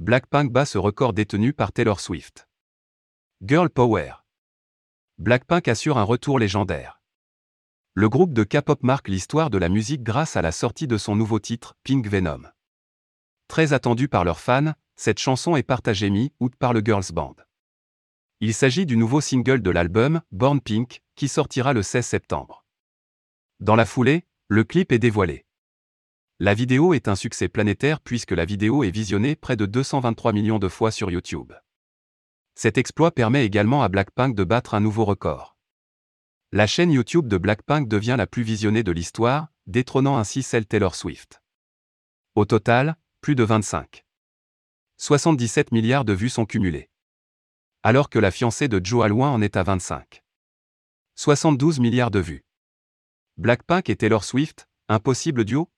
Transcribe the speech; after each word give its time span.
Blackpink 0.00 0.50
bat 0.50 0.64
ce 0.64 0.78
record 0.78 1.12
détenu 1.12 1.52
par 1.52 1.72
Taylor 1.72 2.00
Swift. 2.00 2.48
Girl 3.42 3.68
Power. 3.68 4.14
Blackpink 5.18 5.68
assure 5.68 5.98
un 5.98 6.04
retour 6.04 6.38
légendaire. 6.38 7.02
Le 7.92 8.08
groupe 8.08 8.32
de 8.32 8.42
K-pop 8.42 8.82
marque 8.82 9.08
l'histoire 9.08 9.50
de 9.50 9.58
la 9.58 9.68
musique 9.68 10.02
grâce 10.02 10.36
à 10.36 10.40
la 10.40 10.52
sortie 10.52 10.86
de 10.86 10.96
son 10.96 11.16
nouveau 11.16 11.38
titre, 11.38 11.76
Pink 11.82 12.06
Venom. 12.06 12.44
Très 13.46 13.74
attendu 13.74 14.08
par 14.08 14.24
leurs 14.24 14.40
fans, 14.40 14.72
cette 14.96 15.18
chanson 15.18 15.54
est 15.54 15.62
partagée 15.62 16.08
mi-août 16.08 16.54
par 16.58 16.72
le 16.72 16.80
Girls 16.80 17.12
Band. 17.12 17.36
Il 18.40 18.54
s'agit 18.54 18.86
du 18.86 18.96
nouveau 18.96 19.20
single 19.20 19.60
de 19.60 19.70
l'album, 19.70 20.22
Born 20.32 20.62
Pink, 20.62 21.02
qui 21.14 21.28
sortira 21.28 21.74
le 21.74 21.82
16 21.82 22.06
septembre. 22.06 22.64
Dans 23.58 23.76
la 23.76 23.84
foulée, 23.84 24.24
le 24.48 24.64
clip 24.64 24.92
est 24.92 24.98
dévoilé. 24.98 25.44
La 26.42 26.54
vidéo 26.54 26.94
est 26.94 27.06
un 27.06 27.16
succès 27.16 27.50
planétaire 27.50 28.00
puisque 28.00 28.30
la 28.30 28.46
vidéo 28.46 28.82
est 28.82 28.90
visionnée 28.90 29.36
près 29.36 29.58
de 29.58 29.66
223 29.66 30.32
millions 30.32 30.58
de 30.58 30.68
fois 30.68 30.90
sur 30.90 31.10
YouTube. 31.10 31.52
Cet 32.54 32.78
exploit 32.78 33.10
permet 33.10 33.44
également 33.44 33.82
à 33.82 33.90
Blackpink 33.90 34.34
de 34.34 34.44
battre 34.44 34.72
un 34.72 34.80
nouveau 34.80 35.04
record. 35.04 35.58
La 36.50 36.66
chaîne 36.66 36.92
YouTube 36.92 37.28
de 37.28 37.36
Blackpink 37.36 37.88
devient 37.88 38.14
la 38.16 38.26
plus 38.26 38.42
visionnée 38.42 38.82
de 38.82 38.90
l'histoire, 38.90 39.48
détrônant 39.66 40.16
ainsi 40.16 40.42
celle 40.42 40.64
Taylor 40.64 40.94
Swift. 40.94 41.42
Au 42.34 42.46
total, 42.46 42.96
plus 43.20 43.34
de 43.34 43.44
25. 43.44 44.06
77 44.96 45.72
milliards 45.72 46.06
de 46.06 46.14
vues 46.14 46.30
sont 46.30 46.46
cumulées. 46.46 46.88
Alors 47.82 48.08
que 48.08 48.18
la 48.18 48.30
fiancée 48.30 48.68
de 48.68 48.80
Joe 48.82 49.04
Alwyn 49.04 49.28
en 49.28 49.42
est 49.42 49.58
à 49.58 49.62
25. 49.62 50.24
72 51.16 51.80
milliards 51.80 52.10
de 52.10 52.20
vues. 52.20 52.46
Blackpink 53.36 53.90
et 53.90 53.96
Taylor 53.96 54.24
Swift, 54.24 54.66
un 54.88 55.00
possible 55.00 55.44
duo 55.44 55.70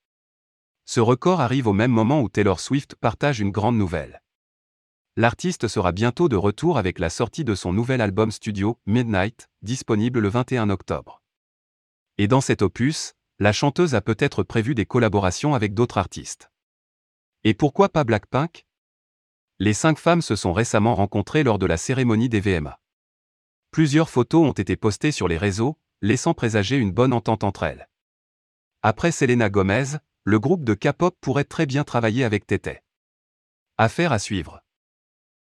ce 0.85 1.01
record 1.01 1.41
arrive 1.41 1.67
au 1.67 1.73
même 1.73 1.91
moment 1.91 2.21
où 2.21 2.29
Taylor 2.29 2.61
Swift 2.61 2.95
partage 2.97 3.41
une 3.41 3.51
grande 3.51 3.77
nouvelle. 3.77 4.23
L'artiste 5.17 5.69
sera 5.69 5.93
bientôt 5.93 6.29
de 6.29 6.37
retour 6.37 6.79
avec 6.79 6.99
la 6.99 7.11
sortie 7.11 7.45
de 7.45 7.55
son 7.55 7.73
nouvel 7.73 8.01
album 8.01 8.31
studio, 8.31 8.79
Midnight, 8.87 9.49
disponible 9.61 10.21
le 10.21 10.29
21 10.29 10.71
octobre. 10.71 11.23
Et 12.19 12.29
dans 12.29 12.41
cet 12.41 12.63
opus, 12.63 13.15
la 13.39 13.53
chanteuse 13.53 13.95
a 13.95 14.01
peut-être 14.01 14.43
prévu 14.43 14.75
des 14.75 14.87
collaborations 14.87 15.55
avec 15.55 15.75
d'autres 15.75 15.99
artistes. 15.99 16.51
Et 17.45 17.55
pourquoi 17.55 17.89
pas 17.89 18.05
Blackpink? 18.05 18.67
Les 19.59 19.75
cinq 19.75 19.99
femmes 19.99 20.23
se 20.23 20.37
sont 20.37 20.53
récemment 20.53 20.95
rencontrées 20.95 21.43
lors 21.43 21.59
de 21.59 21.67
la 21.67 21.77
cérémonie 21.77 22.29
des 22.29 22.41
VMA. 22.41 22.81
Plusieurs 23.71 24.11
photos 24.11 24.49
ont 24.49 24.53
été 24.53 24.77
postées 24.77 25.13
sur 25.13 25.29
les 25.29 25.39
réseaux, 25.39 25.79
laissant 26.01 26.35
présager 26.35 26.77
une 26.77 26.93
bonne 26.93 27.13
entente 27.13 27.45
entre 27.45 27.63
elles. 27.63 27.89
Après 28.83 29.13
Selena 29.13 29.51
Gomez, 29.51 29.99
le 30.25 30.39
groupe 30.39 30.63
de 30.63 30.75
K-pop 30.75 31.17
pourrait 31.21 31.43
très 31.43 31.67
bien 31.67 31.83
travailler 31.83 32.23
avec 32.23 32.47
Tete. 32.47 32.81
Affaire 33.77 34.13
à 34.13 34.21
suivre. 34.21 34.63